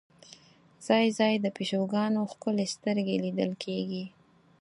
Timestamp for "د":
1.41-1.45